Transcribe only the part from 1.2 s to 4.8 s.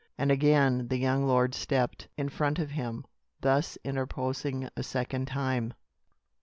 lord stepped in front of him, thus interposing